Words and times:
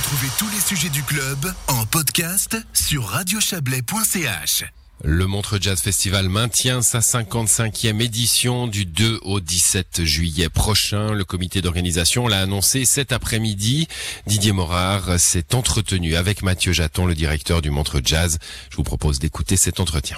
Retrouvez 0.00 0.30
tous 0.38 0.48
les 0.48 0.60
sujets 0.60 0.88
du 0.88 1.02
club 1.02 1.52
en 1.68 1.84
podcast 1.84 2.56
sur 2.72 3.04
radiochablais.ch. 3.04 4.64
Le 5.04 5.26
Montre 5.26 5.58
Jazz 5.60 5.78
Festival 5.78 6.30
maintient 6.30 6.80
sa 6.80 7.00
55e 7.00 8.00
édition 8.00 8.66
du 8.66 8.86
2 8.86 9.20
au 9.24 9.40
17 9.40 10.04
juillet 10.04 10.48
prochain. 10.48 11.12
Le 11.12 11.24
comité 11.24 11.60
d'organisation 11.60 12.28
l'a 12.28 12.40
annoncé 12.40 12.86
cet 12.86 13.12
après-midi. 13.12 13.88
Didier 14.26 14.52
Morard 14.52 15.20
s'est 15.20 15.54
entretenu 15.54 16.16
avec 16.16 16.42
Mathieu 16.42 16.72
Jaton, 16.72 17.04
le 17.04 17.14
directeur 17.14 17.60
du 17.60 17.68
Montre 17.68 18.00
Jazz. 18.02 18.38
Je 18.70 18.76
vous 18.76 18.84
propose 18.84 19.18
d'écouter 19.18 19.58
cet 19.58 19.80
entretien. 19.80 20.16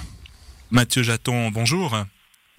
Mathieu 0.71 1.03
Jaton, 1.03 1.51
bonjour. 1.51 2.05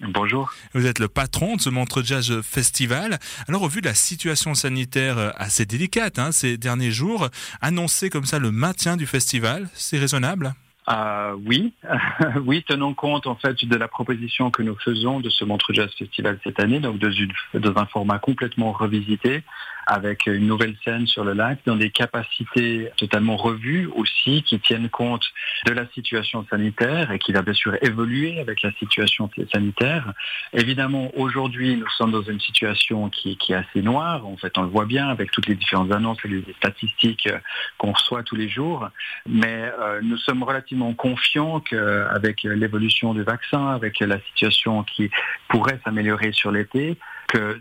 Bonjour. 0.01 0.51
Vous 0.73 0.85
êtes 0.85 0.99
le 0.99 1.07
patron 1.07 1.55
de 1.55 1.61
ce 1.61 1.69
Montre 1.69 2.03
Jazz 2.03 2.41
Festival. 2.41 3.17
Alors, 3.47 3.63
au 3.63 3.69
vu 3.69 3.79
de 3.81 3.87
la 3.87 3.93
situation 3.93 4.53
sanitaire 4.53 5.33
assez 5.37 5.65
délicate 5.65 6.19
hein, 6.19 6.31
ces 6.31 6.57
derniers 6.57 6.91
jours, 6.91 7.29
annoncer 7.61 8.09
comme 8.09 8.25
ça 8.25 8.37
le 8.37 8.51
maintien 8.51 8.97
du 8.97 9.05
festival, 9.05 9.69
c'est 9.73 9.97
raisonnable? 9.97 10.53
Euh, 10.87 11.35
oui, 11.45 11.73
oui, 12.45 12.63
tenons 12.67 12.93
compte 12.93 13.25
en 13.25 13.35
fait 13.35 13.65
de 13.65 13.75
la 13.75 13.87
proposition 13.87 14.51
que 14.51 14.61
nous 14.61 14.75
faisons 14.75 15.19
de 15.19 15.29
ce 15.29 15.43
Montre 15.43 15.73
Jazz 15.73 15.89
Festival 15.97 16.39
cette 16.43 16.59
année, 16.59 16.79
donc 16.79 16.99
dans, 16.99 17.11
dans 17.53 17.81
un 17.81 17.85
format 17.87 18.19
complètement 18.19 18.71
revisité, 18.71 19.43
avec 19.85 20.25
une 20.25 20.47
nouvelle 20.47 20.75
scène 20.83 21.07
sur 21.07 21.23
le 21.23 21.33
lac, 21.33 21.59
dans 21.65 21.75
des 21.75 21.89
capacités 21.89 22.89
totalement 22.97 23.37
revues 23.37 23.87
aussi, 23.95 24.43
qui 24.43 24.59
tiennent 24.59 24.89
compte 24.89 25.25
de 25.65 25.73
la 25.73 25.87
situation 25.93 26.45
sanitaire 26.49 27.11
et 27.11 27.19
qui 27.19 27.31
va 27.31 27.41
bien 27.41 27.53
sûr 27.53 27.75
évoluer 27.81 28.39
avec 28.39 28.61
la 28.61 28.71
situation 28.73 29.29
sanitaire. 29.51 30.13
Évidemment, 30.53 31.11
aujourd'hui, 31.15 31.77
nous 31.77 31.89
sommes 31.97 32.11
dans 32.11 32.23
une 32.23 32.39
situation 32.39 33.09
qui, 33.09 33.37
est 33.49 33.53
assez 33.53 33.81
noire. 33.81 34.25
En 34.25 34.37
fait, 34.37 34.57
on 34.57 34.63
le 34.63 34.69
voit 34.69 34.85
bien 34.85 35.09
avec 35.09 35.31
toutes 35.31 35.47
les 35.47 35.55
différentes 35.55 35.91
annonces 35.91 36.17
et 36.25 36.27
les 36.27 36.43
statistiques 36.57 37.29
qu'on 37.77 37.91
reçoit 37.91 38.23
tous 38.23 38.35
les 38.35 38.49
jours. 38.49 38.89
Mais 39.27 39.71
euh, 39.79 40.01
nous 40.01 40.17
sommes 40.17 40.43
relativement 40.43 40.93
confiants 40.93 41.59
qu'avec 41.59 42.43
l'évolution 42.43 43.13
du 43.13 43.23
vaccin, 43.23 43.67
avec 43.67 43.99
la 43.99 44.19
situation 44.21 44.83
qui 44.83 45.09
pourrait 45.47 45.79
s'améliorer 45.83 46.31
sur 46.31 46.51
l'été, 46.51 46.97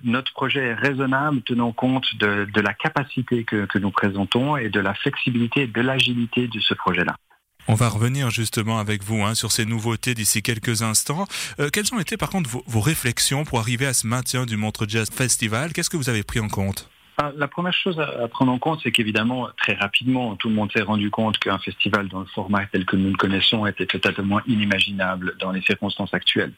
notre 0.03 0.33
projet 0.33 0.61
est 0.61 0.75
raisonnable 0.75 1.43
tenant 1.43 1.73
compte 1.73 2.17
de, 2.17 2.61
la 2.61 2.75
capacité 2.75 3.45
que, 3.45 3.67
nous 3.79 3.91
présentons 3.91 4.57
et 4.57 4.69
de 4.69 4.81
la 4.81 4.95
flexibilité 4.95 5.63
et 5.63 5.67
de 5.67 5.81
l'agilité 5.81 6.49
de 6.49 6.61
ce 6.61 6.75
projet-là. 6.75 7.17
On 7.67 7.75
va 7.75 7.89
revenir 7.89 8.31
justement 8.31 8.79
avec 8.79 9.03
vous 9.03 9.23
hein, 9.23 9.35
sur 9.35 9.51
ces 9.51 9.65
nouveautés 9.65 10.15
d'ici 10.15 10.43
quelques 10.43 10.83
instants. 10.83 11.27
Euh, 11.61 11.71
quelles 11.73 11.95
ont 11.95 11.99
été 11.99 12.19
par 12.19 12.29
contre 12.29 12.51
vos, 12.67 12.81
réflexions 12.81 13.45
pour 13.45 13.59
arriver 13.59 13.87
à 13.87 13.95
ce 13.95 14.07
maintien 14.07 14.45
du 14.45 14.59
Montre 14.59 14.87
Jazz 14.87 15.09
Festival? 15.11 15.73
Qu'est-ce 15.73 15.89
que 15.89 15.97
vous 15.97 16.11
avez 16.11 16.23
pris 16.23 16.41
en 16.41 16.49
compte? 16.49 16.91
La 17.37 17.49
première 17.49 17.73
chose 17.73 17.99
à 18.01 18.29
prendre 18.29 18.53
en 18.53 18.59
compte, 18.59 18.81
c'est 18.83 18.91
qu'évidemment, 18.91 19.49
très 19.57 19.75
rapidement, 19.75 20.35
tout 20.37 20.49
le 20.49 20.55
monde 20.55 20.73
s'est 20.73 20.83
rendu 20.83 21.11
compte 21.11 21.39
qu'un 21.39 21.59
festival 21.59 22.09
dans 22.09 22.21
le 22.21 22.27
format 22.27 22.67
tel 22.67 22.85
que 22.85 22.97
nous 22.97 23.11
le 23.11 23.17
connaissons 23.17 23.67
était 23.67 23.87
totalement 23.87 24.41
inimaginable 24.47 25.37
dans 25.39 25.53
les 25.53 25.63
circonstances 25.63 26.13
actuelles. 26.13 26.53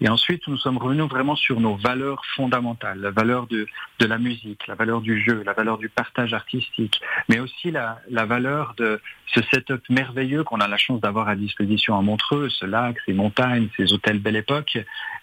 Et 0.00 0.08
ensuite, 0.08 0.46
nous 0.46 0.56
sommes 0.56 0.78
revenus 0.78 1.06
vraiment 1.06 1.36
sur 1.36 1.60
nos 1.60 1.76
valeurs 1.76 2.22
fondamentales, 2.36 3.00
la 3.00 3.10
valeur 3.10 3.46
de, 3.46 3.66
de 3.98 4.06
la 4.06 4.18
musique, 4.18 4.66
la 4.66 4.74
valeur 4.74 5.00
du 5.00 5.20
jeu, 5.20 5.42
la 5.44 5.52
valeur 5.52 5.78
du 5.78 5.88
partage 5.88 6.34
artistique, 6.34 7.00
mais 7.28 7.40
aussi 7.40 7.70
la, 7.70 8.00
la 8.10 8.26
valeur 8.26 8.74
de 8.76 9.00
ce 9.26 9.40
setup 9.42 9.82
merveilleux 9.90 10.44
qu'on 10.44 10.60
a 10.60 10.68
la 10.68 10.76
chance 10.76 11.00
d'avoir 11.00 11.28
à 11.28 11.34
disposition 11.34 11.98
à 11.98 12.02
Montreux, 12.02 12.48
ce 12.48 12.64
lac, 12.64 12.96
ces 13.06 13.12
montagnes, 13.12 13.68
ces 13.76 13.92
hôtels 13.92 14.20
Belle 14.20 14.36
Époque, 14.36 14.78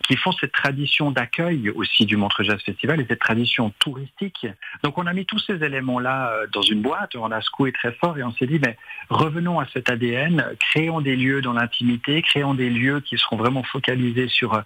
qui 0.08 0.18
font 0.18 0.34
cette 0.34 0.52
tradition 0.52 1.12
d'accueil 1.12 1.70
aussi 1.70 2.06
du 2.06 2.18
Montreux 2.18 2.44
Jazz 2.44 2.62
Festival 2.62 3.00
et 3.00 3.06
cette 3.08 3.20
tradition 3.20 3.72
touristique 3.80 4.46
donc 4.82 4.98
on 4.98 5.06
a 5.06 5.14
mis 5.14 5.26
tous 5.26 5.40
ces 5.40 5.64
éléments-là 5.64 6.32
euh, 6.32 6.48
dans 6.52 6.62
une 6.62 6.82
boîte, 6.82 7.16
on 7.16 7.32
a 7.32 7.42
secoué 7.42 7.72
très 7.72 7.92
fort 7.94 8.18
et 8.18 8.24
on 8.24 8.34
s'est 8.34 8.48
dit, 8.48 8.60
mais 8.60 8.78
revenons 9.10 9.60
à 9.60 9.68
cet 9.74 9.90
ADN, 9.90 10.56
créons 10.60 11.02
des 11.02 11.16
lieux 11.16 11.42
dans 11.42 11.54
l'intimité, 11.54 12.22
créons 12.22 12.54
des 12.54 12.70
lieux 12.70 13.00
qui 13.02 13.18
seront 13.18 13.38
vraiment 13.38 13.64
focalisés 13.64 14.28
sur, 14.28 14.56
euh, 14.56 14.62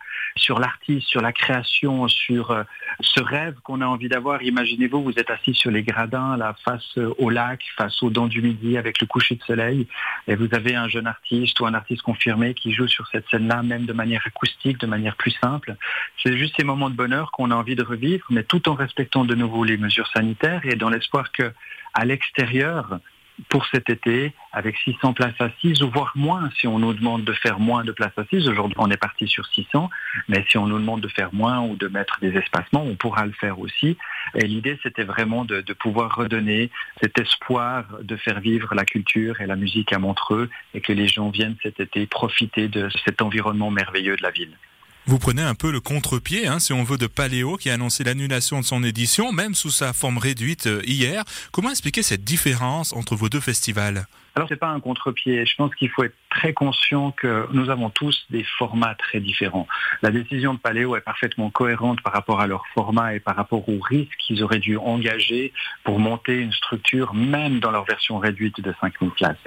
l'artiste, 0.59 1.07
sur 1.07 1.21
la 1.21 1.33
création, 1.33 2.07
sur 2.07 2.51
euh, 2.51 2.63
ce 3.01 3.21
rêve 3.21 3.55
qu'on 3.63 3.81
a 3.81 3.85
envie 3.85 4.09
d'avoir. 4.09 4.41
Imaginez-vous, 4.43 5.03
vous 5.03 5.13
êtes 5.17 5.29
assis 5.29 5.53
sur 5.53 5.71
les 5.71 5.83
gradins, 5.83 6.37
là, 6.37 6.55
face 6.63 6.97
au 7.17 7.29
lac, 7.29 7.61
face 7.75 8.01
aux 8.01 8.09
dents 8.09 8.27
du 8.27 8.41
midi, 8.41 8.77
avec 8.77 9.01
le 9.01 9.07
coucher 9.07 9.35
de 9.35 9.43
soleil, 9.43 9.87
et 10.27 10.35
vous 10.35 10.47
avez 10.53 10.75
un 10.75 10.87
jeune 10.87 11.07
artiste 11.07 11.59
ou 11.59 11.65
un 11.65 11.73
artiste 11.73 12.01
confirmé 12.01 12.53
qui 12.53 12.71
joue 12.71 12.87
sur 12.87 13.07
cette 13.07 13.27
scène-là, 13.29 13.63
même 13.63 13.85
de 13.85 13.93
manière 13.93 14.21
acoustique, 14.25 14.79
de 14.79 14.87
manière 14.87 15.15
plus 15.15 15.31
simple. 15.31 15.75
C'est 16.23 16.37
juste 16.37 16.55
ces 16.57 16.63
moments 16.63 16.89
de 16.89 16.95
bonheur 16.95 17.31
qu'on 17.31 17.51
a 17.51 17.55
envie 17.55 17.75
de 17.75 17.83
revivre, 17.83 18.25
mais 18.29 18.43
tout 18.43 18.69
en 18.69 18.73
respectant 18.73 19.25
de 19.25 19.35
nouveau 19.35 19.63
les 19.63 19.77
mesures 19.77 19.96
sanitaire 20.05 20.61
et 20.65 20.75
dans 20.75 20.89
l'espoir 20.89 21.31
que 21.31 21.51
à 21.93 22.05
l'extérieur, 22.05 22.99
pour 23.49 23.65
cet 23.67 23.89
été, 23.89 24.33
avec 24.51 24.75
600 24.77 25.13
places 25.13 25.39
assises, 25.39 25.83
ou 25.83 25.89
voire 25.89 26.11
moins, 26.15 26.49
si 26.59 26.67
on 26.67 26.79
nous 26.79 26.93
demande 26.93 27.23
de 27.23 27.33
faire 27.33 27.59
moins 27.59 27.83
de 27.83 27.91
places 27.91 28.17
assises. 28.17 28.47
Aujourd'hui, 28.47 28.75
on 28.79 28.89
est 28.89 28.97
parti 28.97 29.27
sur 29.27 29.45
600, 29.45 29.89
mais 30.27 30.43
si 30.49 30.57
on 30.57 30.67
nous 30.67 30.79
demande 30.79 31.01
de 31.01 31.07
faire 31.07 31.33
moins 31.33 31.61
ou 31.61 31.75
de 31.75 31.87
mettre 31.87 32.19
des 32.19 32.35
espacements, 32.35 32.83
on 32.83 32.95
pourra 32.95 33.25
le 33.25 33.33
faire 33.33 33.59
aussi. 33.59 33.97
Et 34.33 34.47
l'idée, 34.47 34.79
c'était 34.81 35.03
vraiment 35.03 35.45
de, 35.45 35.61
pouvoir 35.73 36.15
redonner 36.15 36.71
cet 37.01 37.19
espoir 37.19 37.85
de 38.01 38.15
faire 38.15 38.39
vivre 38.39 38.73
la 38.73 38.85
culture 38.85 39.39
et 39.41 39.45
la 39.45 39.55
musique 39.55 39.93
à 39.93 39.99
Montreux 39.99 40.49
et 40.73 40.81
que 40.81 40.91
les 40.91 41.07
gens 41.07 41.29
viennent 41.29 41.55
cet 41.61 41.79
été 41.79 42.07
profiter 42.07 42.67
de 42.67 42.89
cet 43.05 43.21
environnement 43.21 43.69
merveilleux 43.69 44.15
de 44.15 44.23
la 44.23 44.31
ville. 44.31 44.57
Vous 45.09 45.19
prenez 45.19 45.41
un 45.41 45.55
peu 45.55 45.71
le 45.71 45.79
contre-pied, 45.79 46.47
hein, 46.47 46.59
si 46.59 46.73
on 46.73 46.83
veut, 46.83 46.97
de 46.97 47.07
Paléo 47.07 47.55
qui 47.55 47.69
a 47.69 47.75
annoncé 47.75 48.03
l'annulation 48.03 48.59
de 48.59 48.65
son 48.65 48.83
édition, 48.83 49.31
même 49.31 49.55
sous 49.55 49.69
sa 49.69 49.93
forme 49.93 50.17
réduite 50.17 50.67
euh, 50.67 50.81
hier. 50.85 51.23
Comment 51.53 51.69
expliquer 51.69 52.03
cette 52.03 52.25
différence 52.25 52.91
entre 52.91 53.15
vos 53.15 53.29
deux 53.29 53.39
festivals? 53.39 54.05
Alors 54.35 54.49
c'est 54.49 54.57
pas 54.57 54.67
un 54.67 54.81
contre-pied. 54.81 55.45
Je 55.45 55.55
pense 55.55 55.73
qu'il 55.75 55.89
faut 55.89 56.03
être 56.03 56.13
très 56.29 56.51
conscient 56.51 57.11
que 57.11 57.47
nous 57.53 57.69
avons 57.69 57.89
tous 57.89 58.25
des 58.31 58.43
formats 58.57 58.95
très 58.95 59.21
différents. 59.21 59.65
La 60.01 60.11
décision 60.11 60.53
de 60.53 60.59
Paléo 60.59 60.97
est 60.97 61.01
parfaitement 61.01 61.49
cohérente 61.51 62.01
par 62.01 62.11
rapport 62.11 62.41
à 62.41 62.45
leur 62.47 62.67
format 62.73 63.15
et 63.15 63.21
par 63.21 63.37
rapport 63.37 63.67
aux 63.69 63.79
risques 63.79 64.13
qu'ils 64.19 64.43
auraient 64.43 64.59
dû 64.59 64.75
engager 64.75 65.53
pour 65.85 65.99
monter 65.99 66.37
une 66.37 66.51
structure, 66.51 67.13
même 67.13 67.61
dans 67.61 67.71
leur 67.71 67.85
version 67.85 68.19
réduite 68.19 68.59
de 68.59 68.73
5000 68.81 69.09
places. 69.11 69.37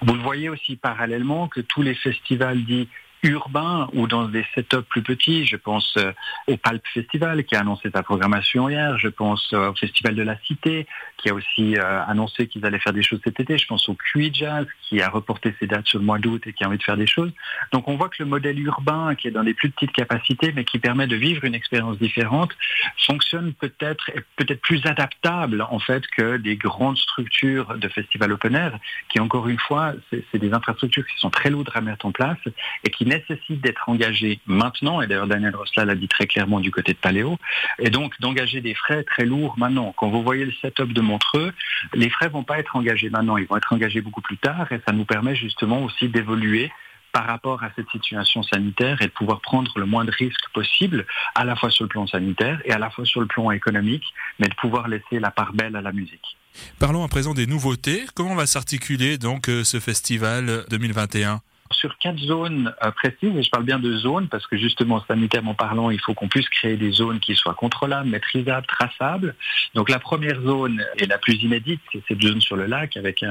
Vous 0.00 0.14
le 0.14 0.20
voyez 0.22 0.48
aussi 0.48 0.76
parallèlement 0.76 1.46
que 1.46 1.60
tous 1.60 1.82
les 1.82 1.94
festivals 1.94 2.64
dits 2.64 2.88
urbain 3.22 3.88
ou 3.92 4.06
dans 4.06 4.26
des 4.28 4.44
setups 4.54 4.82
plus 4.88 5.02
petits. 5.02 5.44
Je 5.46 5.56
pense 5.56 5.94
euh, 5.98 6.12
au 6.46 6.56
Palp 6.56 6.82
Festival 6.92 7.44
qui 7.44 7.54
a 7.54 7.60
annoncé 7.60 7.90
sa 7.90 8.02
programmation 8.02 8.68
hier. 8.68 8.98
Je 8.98 9.08
pense 9.08 9.52
euh, 9.52 9.70
au 9.70 9.74
Festival 9.74 10.14
de 10.14 10.22
la 10.22 10.38
Cité 10.46 10.86
qui 11.18 11.28
a 11.28 11.34
aussi 11.34 11.76
euh, 11.76 12.02
annoncé 12.06 12.46
qu'ils 12.46 12.64
allaient 12.64 12.78
faire 12.78 12.92
des 12.92 13.02
choses 13.02 13.20
cet 13.22 13.38
été. 13.40 13.58
Je 13.58 13.66
pense 13.66 13.88
au 13.88 13.94
QI 13.94 14.32
Jazz 14.32 14.66
qui 14.82 15.02
a 15.02 15.08
reporté 15.08 15.54
ses 15.60 15.66
dates 15.66 15.86
sur 15.86 15.98
le 15.98 16.04
mois 16.04 16.18
d'août 16.18 16.42
et 16.46 16.52
qui 16.52 16.64
a 16.64 16.68
envie 16.68 16.78
de 16.78 16.82
faire 16.82 16.96
des 16.96 17.06
choses. 17.06 17.32
Donc 17.72 17.88
on 17.88 17.96
voit 17.96 18.08
que 18.08 18.16
le 18.20 18.26
modèle 18.26 18.58
urbain 18.58 19.14
qui 19.14 19.28
est 19.28 19.32
dans 19.32 19.44
des 19.44 19.54
plus 19.54 19.70
petites 19.70 19.92
capacités 19.92 20.52
mais 20.54 20.64
qui 20.64 20.78
permet 20.78 21.06
de 21.06 21.16
vivre 21.16 21.44
une 21.44 21.54
expérience 21.54 21.98
différente 21.98 22.52
fonctionne 23.06 23.52
peut-être 23.54 24.10
peut-être 24.36 24.60
plus 24.60 24.84
adaptable 24.86 25.66
en 25.70 25.78
fait 25.78 26.06
que 26.06 26.36
des 26.36 26.56
grandes 26.56 26.96
structures 26.96 27.76
de 27.76 27.88
festival 27.88 28.32
open 28.32 28.54
air 28.54 28.78
qui 29.10 29.20
encore 29.20 29.48
une 29.48 29.58
fois 29.58 29.92
c'est 30.10 30.38
des 30.38 30.52
infrastructures 30.52 31.06
qui 31.06 31.18
sont 31.18 31.30
très 31.30 31.50
lourdes 31.50 31.70
à 31.74 31.80
mettre 31.80 32.06
en 32.06 32.12
place 32.12 32.38
et 32.84 32.90
qui 32.90 33.04
nécessite 33.10 33.60
d'être 33.60 33.88
engagé 33.88 34.40
maintenant, 34.46 35.02
et 35.02 35.06
d'ailleurs 35.06 35.26
Daniel 35.26 35.54
Rossla 35.54 35.84
l'a 35.84 35.94
dit 35.94 36.08
très 36.08 36.26
clairement 36.26 36.60
du 36.60 36.70
côté 36.70 36.92
de 36.92 36.98
Paléo, 36.98 37.36
et 37.78 37.90
donc 37.90 38.18
d'engager 38.20 38.60
des 38.60 38.74
frais 38.74 39.02
très 39.04 39.24
lourds 39.24 39.54
maintenant. 39.58 39.92
Quand 39.96 40.08
vous 40.08 40.22
voyez 40.22 40.44
le 40.44 40.52
setup 40.62 40.92
de 40.92 41.00
Montreux, 41.00 41.52
les 41.94 42.10
frais 42.10 42.28
vont 42.28 42.44
pas 42.44 42.58
être 42.58 42.76
engagés 42.76 43.10
maintenant, 43.10 43.36
ils 43.36 43.46
vont 43.46 43.56
être 43.56 43.72
engagés 43.72 44.00
beaucoup 44.00 44.22
plus 44.22 44.38
tard, 44.38 44.70
et 44.72 44.80
ça 44.86 44.92
nous 44.92 45.04
permet 45.04 45.34
justement 45.34 45.82
aussi 45.82 46.08
d'évoluer 46.08 46.70
par 47.12 47.26
rapport 47.26 47.62
à 47.64 47.70
cette 47.74 47.90
situation 47.90 48.42
sanitaire 48.44 49.02
et 49.02 49.06
de 49.06 49.10
pouvoir 49.10 49.40
prendre 49.40 49.72
le 49.76 49.84
moins 49.84 50.04
de 50.04 50.12
risques 50.12 50.48
possible, 50.54 51.06
à 51.34 51.44
la 51.44 51.56
fois 51.56 51.70
sur 51.70 51.84
le 51.84 51.88
plan 51.88 52.06
sanitaire 52.06 52.60
et 52.64 52.72
à 52.72 52.78
la 52.78 52.90
fois 52.90 53.04
sur 53.04 53.20
le 53.20 53.26
plan 53.26 53.50
économique, 53.50 54.04
mais 54.38 54.46
de 54.46 54.54
pouvoir 54.54 54.86
laisser 54.86 55.18
la 55.18 55.32
part 55.32 55.52
belle 55.52 55.74
à 55.74 55.82
la 55.82 55.92
musique. 55.92 56.36
Parlons 56.78 57.04
à 57.04 57.08
présent 57.08 57.34
des 57.34 57.46
nouveautés. 57.46 58.04
Comment 58.14 58.34
va 58.34 58.46
s'articuler 58.46 59.18
donc 59.18 59.48
euh, 59.48 59.64
ce 59.64 59.80
festival 59.80 60.64
2021 60.70 61.40
sur 61.72 61.96
quatre 61.98 62.18
zones 62.18 62.74
euh, 62.84 62.90
précises, 62.90 63.36
et 63.36 63.42
je 63.42 63.50
parle 63.50 63.64
bien 63.64 63.78
de 63.78 63.96
zones 63.96 64.28
parce 64.28 64.46
que 64.46 64.56
justement 64.56 65.04
sanitairement 65.06 65.54
parlant, 65.54 65.90
il 65.90 66.00
faut 66.00 66.14
qu'on 66.14 66.28
puisse 66.28 66.48
créer 66.48 66.76
des 66.76 66.90
zones 66.90 67.20
qui 67.20 67.34
soient 67.36 67.54
contrôlables, 67.54 68.08
maîtrisables, 68.08 68.66
traçables. 68.66 69.34
Donc 69.74 69.88
la 69.88 69.98
première 69.98 70.40
zone 70.40 70.84
est 70.98 71.06
la 71.06 71.18
plus 71.18 71.42
inédite, 71.42 71.80
c'est 71.92 72.02
cette 72.08 72.22
zone 72.22 72.40
sur 72.40 72.56
le 72.56 72.66
lac 72.66 72.96
avec 72.96 73.24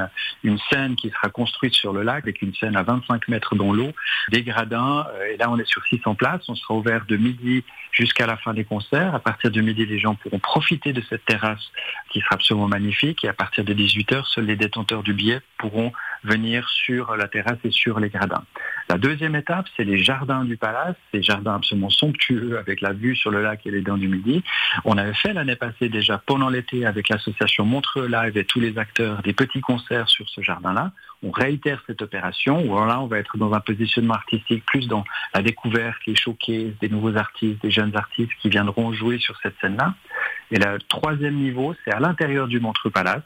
une 0.43 0.57
scène 0.69 0.95
qui 0.95 1.09
sera 1.09 1.29
construite 1.29 1.73
sur 1.73 1.93
le 1.93 2.03
lac 2.03 2.23
avec 2.23 2.41
une 2.41 2.53
scène 2.55 2.75
à 2.75 2.83
25 2.83 3.27
mètres 3.27 3.55
dans 3.55 3.73
l'eau, 3.73 3.91
des 4.29 4.43
gradins, 4.43 5.05
euh, 5.15 5.33
et 5.33 5.37
là 5.37 5.49
on 5.51 5.57
est 5.57 5.67
sur 5.67 5.83
600 5.85 6.15
places, 6.15 6.47
on 6.47 6.55
sera 6.55 6.73
ouvert 6.73 7.05
de 7.05 7.17
midi 7.17 7.63
jusqu'à 7.91 8.25
la 8.25 8.37
fin 8.37 8.53
des 8.53 8.63
concerts. 8.63 9.13
À 9.15 9.19
partir 9.19 9.51
de 9.51 9.61
midi, 9.61 9.85
les 9.85 9.99
gens 9.99 10.15
pourront 10.15 10.39
profiter 10.39 10.93
de 10.93 11.01
cette 11.09 11.25
terrasse 11.25 11.71
qui 12.09 12.21
sera 12.21 12.35
absolument 12.35 12.67
magnifique 12.67 13.23
et 13.23 13.27
à 13.27 13.33
partir 13.33 13.63
de 13.63 13.73
18h, 13.73 14.25
seuls 14.33 14.45
les 14.45 14.55
détenteurs 14.55 15.03
du 15.03 15.13
billet 15.13 15.41
pourront 15.57 15.91
venir 16.23 16.67
sur 16.69 17.15
la 17.15 17.27
terrasse 17.27 17.59
et 17.63 17.71
sur 17.71 17.99
les 17.99 18.09
gradins. 18.09 18.43
La 18.89 18.97
deuxième 18.97 19.35
étape, 19.35 19.67
c'est 19.77 19.83
les 19.83 19.97
jardins 19.97 20.43
du 20.43 20.57
palace, 20.57 20.95
ces 21.13 21.21
jardins 21.21 21.55
absolument 21.55 21.89
somptueux 21.89 22.57
avec 22.57 22.81
la 22.81 22.93
vue 22.93 23.15
sur 23.15 23.31
le 23.31 23.43
lac 23.43 23.65
et 23.65 23.71
les 23.71 23.81
dents 23.81 23.97
du 23.97 24.07
Midi. 24.07 24.43
On 24.83 24.97
avait 24.97 25.13
fait 25.13 25.33
l'année 25.33 25.55
passée 25.55 25.89
déjà 25.89 26.21
pendant 26.25 26.49
l'été 26.49 26.85
avec 26.85 27.09
l'association 27.09 27.65
Montreux 27.65 28.07
Live 28.07 28.37
et 28.37 28.45
tous 28.45 28.59
les 28.59 28.77
acteurs 28.77 29.21
des 29.21 29.33
petits 29.33 29.61
concerts 29.61 30.09
sur 30.09 30.27
ce 30.29 30.41
jardin-là. 30.41 30.91
On 31.21 31.31
réitère 31.31 31.83
cette 31.85 32.01
opération 32.01 32.61
où 32.63 32.75
là 32.85 32.99
on 33.01 33.07
va 33.07 33.19
être 33.19 33.37
dans 33.37 33.53
un 33.53 33.59
positionnement 33.59 34.13
artistique 34.13 34.63
plus 34.65 34.87
dans 34.87 35.03
la 35.33 35.41
découverte, 35.41 35.97
les 36.07 36.15
showcases 36.15 36.73
des 36.81 36.89
nouveaux 36.89 37.15
artistes, 37.17 37.61
des 37.61 37.71
jeunes 37.71 37.95
artistes 37.95 38.31
qui 38.41 38.49
viendront 38.49 38.93
jouer 38.93 39.19
sur 39.19 39.37
cette 39.43 39.55
scène-là. 39.59 39.93
Et 40.51 40.57
le 40.57 40.79
troisième 40.87 41.35
niveau, 41.35 41.75
c'est 41.83 41.91
à 41.91 41.99
l'intérieur 41.99 42.47
du 42.47 42.59
Montreux 42.59 42.89
Palace, 42.89 43.21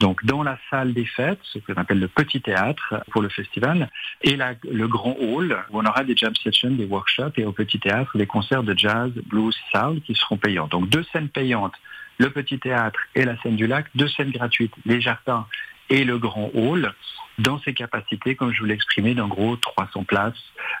donc 0.00 0.24
dans 0.24 0.42
la 0.42 0.58
salle 0.68 0.92
des 0.92 1.04
fêtes, 1.04 1.38
ce 1.42 1.58
qu'on 1.60 1.74
appelle 1.74 2.00
le 2.00 2.08
petit 2.08 2.40
théâtre 2.40 3.02
pour 3.12 3.22
le 3.22 3.28
festival, 3.28 3.88
et 4.22 4.36
le 4.36 4.88
grand 4.88 5.16
hall 5.20 5.56
où 5.70 5.78
on 5.78 5.84
aura 5.84 6.02
des 6.02 6.16
jam 6.16 6.34
sessions, 6.34 6.70
des 6.70 6.86
workshops, 6.86 7.34
et 7.36 7.44
au 7.44 7.52
petit 7.52 7.78
théâtre 7.78 8.18
des 8.18 8.26
concerts 8.26 8.64
de 8.64 8.76
jazz, 8.76 9.12
blues, 9.26 9.56
soul 9.72 10.00
qui 10.00 10.14
seront 10.14 10.36
payants. 10.36 10.66
Donc 10.66 10.88
deux 10.88 11.04
scènes 11.12 11.28
payantes, 11.28 11.74
le 12.18 12.30
petit 12.30 12.58
théâtre 12.58 12.98
et 13.14 13.24
la 13.24 13.40
scène 13.42 13.56
du 13.56 13.66
lac, 13.66 13.86
deux 13.94 14.08
scènes 14.08 14.30
gratuites, 14.30 14.74
les 14.84 15.00
jardins 15.00 15.46
et 15.90 16.04
le 16.04 16.18
grand 16.18 16.50
hall 16.54 16.92
dans 17.38 17.60
ses 17.60 17.74
capacités, 17.74 18.34
comme 18.34 18.52
je 18.52 18.60
vous 18.60 18.64
l'ai 18.64 18.74
exprimé, 18.74 19.14
d'en 19.14 19.28
gros 19.28 19.56
300 19.56 20.04
places 20.04 20.32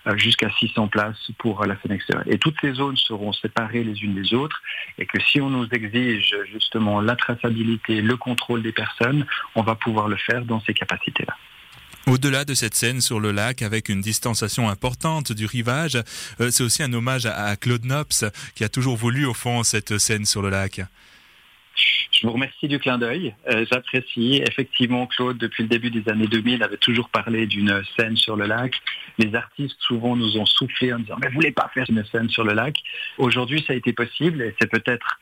euh, 0.06 0.16
jusqu'à 0.16 0.50
600 0.50 0.88
places 0.88 1.30
pour 1.38 1.64
la 1.66 1.76
scène 1.80 1.92
extérieure. 1.92 2.24
Et 2.26 2.38
toutes 2.38 2.56
ces 2.60 2.72
zones 2.72 2.96
seront 2.96 3.32
séparées 3.32 3.84
les 3.84 4.02
unes 4.02 4.14
des 4.14 4.34
autres 4.34 4.62
et 4.98 5.06
que 5.06 5.20
si 5.20 5.40
on 5.40 5.50
nous 5.50 5.68
exige 5.70 6.34
justement 6.50 7.00
la 7.00 7.16
traçabilité, 7.16 8.00
le 8.00 8.16
contrôle 8.16 8.62
des 8.62 8.72
personnes, 8.72 9.26
on 9.54 9.62
va 9.62 9.74
pouvoir 9.74 10.08
le 10.08 10.16
faire 10.16 10.44
dans 10.44 10.60
ces 10.60 10.72
capacités-là. 10.72 11.36
Au-delà 12.06 12.44
de 12.44 12.54
cette 12.54 12.76
scène 12.76 13.00
sur 13.00 13.18
le 13.18 13.32
lac 13.32 13.62
avec 13.62 13.88
une 13.88 14.00
distanciation 14.00 14.68
importante 14.68 15.32
du 15.32 15.44
rivage, 15.44 15.96
euh, 16.40 16.50
c'est 16.50 16.62
aussi 16.62 16.84
un 16.84 16.92
hommage 16.92 17.26
à 17.26 17.56
Claude 17.56 17.84
Nops 17.84 18.24
qui 18.54 18.62
a 18.62 18.68
toujours 18.68 18.96
voulu 18.96 19.26
au 19.26 19.34
fond 19.34 19.64
cette 19.64 19.98
scène 19.98 20.24
sur 20.24 20.40
le 20.40 20.50
lac. 20.50 20.82
Je 22.10 22.26
vous 22.26 22.32
remercie 22.32 22.68
du 22.68 22.78
clin 22.78 22.98
d'œil. 22.98 23.34
Euh, 23.50 23.66
j'apprécie. 23.70 24.42
Effectivement, 24.48 25.06
Claude, 25.06 25.36
depuis 25.36 25.62
le 25.62 25.68
début 25.68 25.90
des 25.90 26.10
années 26.10 26.26
2000, 26.26 26.62
avait 26.62 26.76
toujours 26.78 27.10
parlé 27.10 27.46
d'une 27.46 27.82
scène 27.96 28.16
sur 28.16 28.36
le 28.36 28.46
lac. 28.46 28.74
Les 29.18 29.34
artistes 29.34 29.76
souvent 29.80 30.16
nous 30.16 30.38
ont 30.38 30.46
soufflé 30.46 30.92
en 30.92 30.98
disant 30.98 31.16
mais 31.20 31.28
vous 31.28 31.34
voulez 31.34 31.52
pas 31.52 31.70
faire 31.74 31.86
une 31.88 32.04
scène 32.06 32.28
sur 32.30 32.44
le 32.44 32.54
lac? 32.54 32.76
Aujourd'hui, 33.18 33.62
ça 33.66 33.74
a 33.74 33.76
été 33.76 33.92
possible 33.92 34.42
et 34.42 34.54
c'est 34.60 34.70
peut-être 34.70 35.20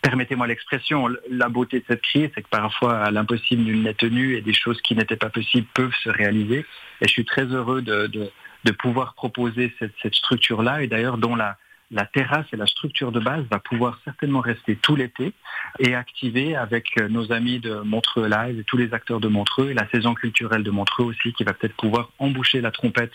permettez-moi 0.00 0.46
l'expression, 0.46 1.08
la 1.30 1.48
beauté 1.48 1.80
de 1.80 1.84
cette 1.88 2.02
crise, 2.02 2.28
c'est 2.34 2.42
que 2.42 2.48
parfois 2.48 3.10
l'impossible 3.10 3.62
nul 3.62 3.82
n'est 3.82 3.94
tenu 3.94 4.36
et 4.36 4.42
des 4.42 4.52
choses 4.52 4.80
qui 4.82 4.94
n'étaient 4.94 5.16
pas 5.16 5.30
possibles 5.30 5.66
peuvent 5.72 5.94
se 6.02 6.10
réaliser. 6.10 6.66
Et 7.00 7.08
je 7.08 7.10
suis 7.10 7.24
très 7.24 7.46
heureux 7.46 7.80
de, 7.80 8.30
pouvoir 8.78 9.14
proposer 9.14 9.74
cette, 9.78 9.94
cette 10.02 10.14
structure-là 10.14 10.82
et 10.82 10.88
d'ailleurs 10.88 11.16
dont 11.16 11.36
la, 11.36 11.56
la 11.94 12.04
terrasse 12.04 12.46
et 12.52 12.56
la 12.56 12.66
structure 12.66 13.12
de 13.12 13.20
base 13.20 13.44
va 13.50 13.60
pouvoir 13.60 13.98
certainement 14.04 14.40
rester 14.40 14.76
tout 14.76 14.96
l'été 14.96 15.32
et 15.78 15.94
activer 15.94 16.56
avec 16.56 16.88
euh, 16.98 17.08
nos 17.08 17.32
amis 17.32 17.60
de 17.60 17.76
Montreux 17.76 18.28
Live 18.28 18.58
et 18.58 18.64
tous 18.64 18.76
les 18.76 18.92
acteurs 18.92 19.20
de 19.20 19.28
Montreux 19.28 19.70
et 19.70 19.74
la 19.74 19.88
saison 19.90 20.12
culturelle 20.14 20.64
de 20.64 20.70
Montreux 20.70 21.04
aussi 21.04 21.32
qui 21.32 21.44
va 21.44 21.52
peut-être 21.52 21.76
pouvoir 21.76 22.10
emboucher 22.18 22.60
la 22.60 22.72
trompette 22.72 23.12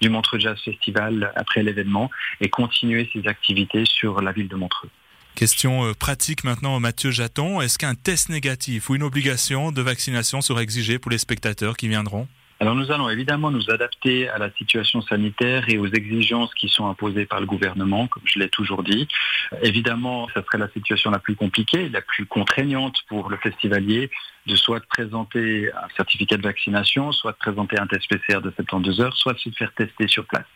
du 0.00 0.08
Montreux 0.08 0.38
Jazz 0.38 0.58
Festival 0.64 1.30
après 1.36 1.62
l'événement 1.62 2.10
et 2.40 2.48
continuer 2.48 3.08
ses 3.12 3.28
activités 3.28 3.84
sur 3.84 4.22
la 4.22 4.32
ville 4.32 4.48
de 4.48 4.56
Montreux. 4.56 4.88
Question 5.34 5.84
euh, 5.84 5.92
pratique 5.92 6.44
maintenant, 6.44 6.80
Mathieu 6.80 7.10
Jaton. 7.10 7.60
Est-ce 7.60 7.78
qu'un 7.78 7.94
test 7.94 8.30
négatif 8.30 8.88
ou 8.88 8.94
une 8.94 9.02
obligation 9.02 9.72
de 9.72 9.82
vaccination 9.82 10.40
sera 10.40 10.62
exigée 10.62 10.98
pour 10.98 11.10
les 11.10 11.18
spectateurs 11.18 11.76
qui 11.76 11.88
viendront? 11.88 12.28
Alors 12.62 12.76
nous 12.76 12.92
allons 12.92 13.10
évidemment 13.10 13.50
nous 13.50 13.70
adapter 13.70 14.28
à 14.28 14.38
la 14.38 14.48
situation 14.52 15.02
sanitaire 15.02 15.68
et 15.68 15.78
aux 15.78 15.88
exigences 15.88 16.54
qui 16.54 16.68
sont 16.68 16.86
imposées 16.86 17.26
par 17.26 17.40
le 17.40 17.46
gouvernement, 17.46 18.06
comme 18.06 18.22
je 18.24 18.38
l'ai 18.38 18.48
toujours 18.48 18.84
dit. 18.84 19.08
Évidemment, 19.62 20.28
ça 20.32 20.44
serait 20.44 20.58
la 20.58 20.68
situation 20.68 21.10
la 21.10 21.18
plus 21.18 21.34
compliquée, 21.34 21.88
la 21.88 22.02
plus 22.02 22.24
contraignante 22.24 22.98
pour 23.08 23.30
le 23.30 23.36
festivalier 23.38 24.12
de 24.46 24.54
soit 24.54 24.78
présenter 24.86 25.72
un 25.72 25.88
certificat 25.96 26.36
de 26.36 26.42
vaccination, 26.42 27.10
soit 27.10 27.32
de 27.32 27.38
présenter 27.38 27.80
un 27.80 27.88
test 27.88 28.08
PCR 28.08 28.40
de 28.40 28.52
72 28.52 29.00
heures, 29.00 29.16
soit 29.16 29.32
de 29.32 29.40
se 29.40 29.50
faire 29.50 29.72
tester 29.74 30.06
sur 30.06 30.24
place. 30.26 30.46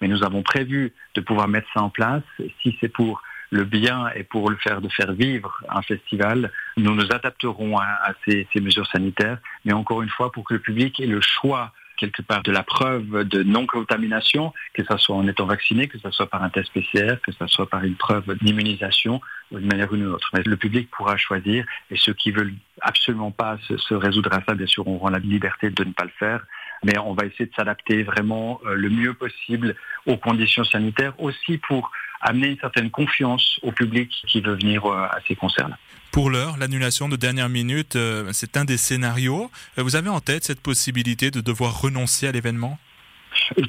Mais 0.00 0.08
nous 0.08 0.24
avons 0.24 0.42
prévu 0.42 0.94
de 1.14 1.20
pouvoir 1.20 1.46
mettre 1.46 1.68
ça 1.74 1.82
en 1.82 1.90
place 1.90 2.22
si 2.62 2.74
c'est 2.80 2.88
pour 2.88 3.20
le 3.50 3.64
bien 3.64 4.08
et 4.14 4.22
pour 4.22 4.48
le 4.50 4.56
faire 4.56 4.80
de 4.80 4.88
faire 4.88 5.12
vivre 5.12 5.62
un 5.68 5.82
festival, 5.82 6.50
nous 6.76 6.94
nous 6.94 7.12
adapterons 7.12 7.78
à, 7.78 8.12
ces, 8.24 8.46
mesures 8.60 8.86
sanitaires, 8.86 9.38
mais 9.64 9.72
encore 9.72 10.02
une 10.02 10.08
fois 10.08 10.32
pour 10.32 10.44
que 10.44 10.54
le 10.54 10.60
public 10.60 11.00
ait 11.00 11.06
le 11.06 11.20
choix 11.20 11.72
quelque 11.96 12.22
part 12.22 12.42
de 12.42 12.50
la 12.50 12.62
preuve 12.62 13.24
de 13.24 13.42
non-contamination, 13.42 14.54
que 14.72 14.82
ce 14.82 14.96
soit 14.96 15.16
en 15.16 15.28
étant 15.28 15.44
vacciné, 15.44 15.86
que 15.86 15.98
ce 15.98 16.10
soit 16.10 16.28
par 16.28 16.42
un 16.42 16.48
test 16.48 16.72
PCR, 16.72 17.16
que 17.22 17.30
ce 17.30 17.46
soit 17.46 17.68
par 17.68 17.84
une 17.84 17.94
preuve 17.94 18.38
d'immunisation 18.40 19.20
d'une 19.52 19.66
manière 19.66 19.92
ou 19.92 19.96
d'une 19.96 20.06
autre. 20.06 20.30
Mais 20.32 20.42
le 20.46 20.56
public 20.56 20.90
pourra 20.90 21.18
choisir 21.18 21.66
et 21.90 21.96
ceux 21.96 22.14
qui 22.14 22.30
veulent 22.30 22.54
absolument 22.80 23.32
pas 23.32 23.58
se, 23.68 23.76
se 23.76 23.92
résoudre 23.92 24.32
à 24.32 24.42
ça, 24.48 24.54
bien 24.54 24.66
sûr, 24.66 24.88
auront 24.88 25.08
la 25.08 25.18
liberté 25.18 25.68
de 25.68 25.84
ne 25.84 25.92
pas 25.92 26.04
le 26.04 26.12
faire. 26.18 26.42
Mais 26.84 26.96
on 26.98 27.12
va 27.12 27.26
essayer 27.26 27.44
de 27.44 27.54
s'adapter 27.54 28.02
vraiment 28.02 28.62
euh, 28.64 28.74
le 28.74 28.88
mieux 28.88 29.12
possible 29.12 29.74
aux 30.06 30.16
conditions 30.16 30.64
sanitaires, 30.64 31.12
aussi 31.18 31.58
pour 31.58 31.92
amener 32.20 32.48
une 32.48 32.58
certaine 32.58 32.90
confiance 32.90 33.58
au 33.62 33.72
public 33.72 34.10
qui 34.26 34.40
veut 34.40 34.54
venir 34.54 34.86
euh, 34.86 35.04
à 35.04 35.18
ces 35.26 35.34
concerts-là. 35.34 35.78
Pour 36.12 36.30
l'heure, 36.30 36.56
l'annulation 36.58 37.08
de 37.08 37.16
dernière 37.16 37.48
minute, 37.48 37.96
euh, 37.96 38.30
c'est 38.32 38.56
un 38.56 38.64
des 38.64 38.76
scénarios. 38.76 39.50
Euh, 39.78 39.82
vous 39.82 39.96
avez 39.96 40.08
en 40.08 40.20
tête 40.20 40.44
cette 40.44 40.60
possibilité 40.60 41.30
de 41.30 41.40
devoir 41.40 41.80
renoncer 41.80 42.26
à 42.26 42.32
l'événement? 42.32 42.78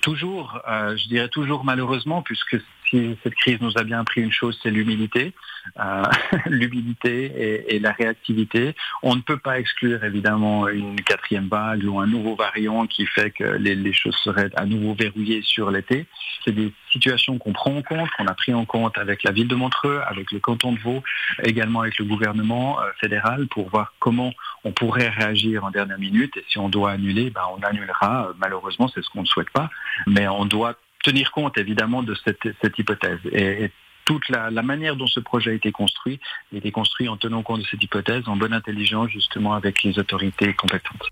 Toujours, 0.02 0.60
je 0.68 1.08
dirais 1.08 1.30
toujours 1.30 1.64
malheureusement, 1.64 2.24
puisque 2.24 2.58
si 2.92 3.18
cette 3.24 3.36
crise 3.36 3.60
nous 3.62 3.76
a 3.78 3.84
bien 3.84 4.02
appris 4.02 4.22
une 4.22 4.32
chose, 4.32 4.60
c'est 4.62 4.70
l'humilité. 4.70 5.34
Euh, 5.80 6.04
l'humilité 6.48 7.74
et, 7.76 7.80
la 7.80 7.92
réactivité. 7.92 8.76
On 9.04 9.16
ne 9.16 9.22
peut 9.22 9.38
pas 9.38 9.60
exclure 9.60 10.04
évidemment 10.04 10.68
une 10.68 11.00
quatrième 11.02 11.48
vague 11.48 11.84
ou 11.84 12.00
un 12.00 12.08
nouveau 12.08 12.36
variant 12.36 12.86
qui 12.88 13.06
fait 13.06 13.32
que 13.32 13.44
les, 13.44 13.94
choses 13.94 14.16
seraient 14.24 14.50
à 14.56 14.66
nouveau 14.66 14.94
verrouillées 14.94 15.42
sur 15.42 15.72
l'été. 15.72 16.06
C'est 16.44 16.52
des 16.52 16.74
situations 16.92 17.38
qu'on 17.38 17.54
prend 17.54 17.76
en 17.76 17.82
compte, 17.82 18.10
qu'on 18.18 18.28
a 18.28 18.34
pris 18.34 18.54
en 18.54 18.66
compte 18.66 18.98
avec 18.98 19.24
la 19.24 19.32
ville 19.32 19.48
de 19.48 19.56
Montreux, 19.56 20.02
avec 20.08 20.32
le 20.32 20.40
canton 20.40 20.74
de 20.74 20.80
Vaud, 20.80 21.04
également 21.44 21.82
avec 21.82 21.98
le 21.98 22.06
gouvernement 22.06 22.80
euh, 22.82 22.90
fédéral 23.00 23.48
pour 23.48 23.70
voir 23.70 23.94
comment 24.00 24.34
on 24.64 24.72
pourrait 24.72 25.10
réagir 25.10 25.64
en 25.64 25.72
dernière 25.72 26.00
minute 26.00 26.36
et 26.38 26.46
si 26.48 26.58
on 26.60 26.70
doit 26.70 26.92
annuler, 26.92 27.30
ben 27.30 27.42
on 27.58 27.64
annulera. 27.64 28.32
Malheureusement, 28.40 28.88
c'est 28.88 29.04
ce 29.04 29.10
qu'on 29.10 29.22
ne 29.22 29.28
souhaite 29.28 29.50
pas, 29.52 29.70
mais 30.08 30.28
on 30.28 30.46
doit 30.46 30.76
tenir 31.04 31.32
compte 31.32 31.58
évidemment 31.58 32.04
de 32.04 32.16
cette, 32.16 32.78
hypothèse. 32.78 33.20
Et, 33.32 33.72
toute 34.04 34.28
la, 34.30 34.50
manière 34.64 34.96
dont 34.96 35.08
ce 35.08 35.20
projet 35.20 35.52
a 35.52 35.54
été 35.54 35.72
construit, 35.72 36.20
a 36.54 36.58
été 36.58 36.72
construit 36.72 37.08
en 37.08 37.18
tenant 37.18 37.44
compte 37.44 37.62
de 37.62 37.66
cette 37.66 37.82
hypothèse, 37.82 38.24
en 38.28 38.36
bonne 38.36 38.52
intelligence 38.52 39.10
justement 39.10 39.54
avec 39.54 39.84
les 39.84 39.98
autorités 40.00 40.54
compétentes. 40.54 41.08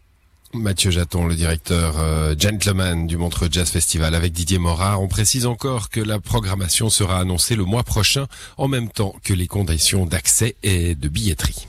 Mathieu 0.53 0.89
Jaton, 0.89 1.27
le 1.27 1.35
directeur 1.35 1.99
euh, 1.99 2.33
gentleman 2.37 3.05
du 3.05 3.17
Montreux 3.17 3.47
Jazz 3.51 3.69
Festival 3.69 4.15
avec 4.15 4.33
Didier 4.33 4.57
Morard. 4.57 5.01
On 5.01 5.07
précise 5.07 5.45
encore 5.45 5.89
que 5.89 6.01
la 6.01 6.19
programmation 6.19 6.89
sera 6.89 7.19
annoncée 7.19 7.55
le 7.55 7.65
mois 7.65 7.83
prochain 7.83 8.25
en 8.57 8.67
même 8.67 8.89
temps 8.89 9.13
que 9.23 9.33
les 9.33 9.47
conditions 9.47 10.07
d'accès 10.07 10.55
et 10.63 10.95
de 10.95 11.07
billetterie. 11.07 11.68